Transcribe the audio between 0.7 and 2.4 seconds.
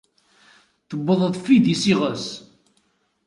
Tewweḍ tfidi s iɣes!